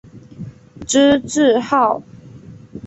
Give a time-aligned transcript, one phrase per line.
[0.87, 2.01] 知制诰。